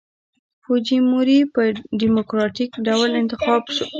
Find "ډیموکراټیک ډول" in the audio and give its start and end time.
2.01-3.09